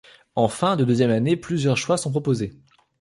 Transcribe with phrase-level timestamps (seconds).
[0.33, 2.59] En fin de deuxième année, plusieurs choix sont proposés.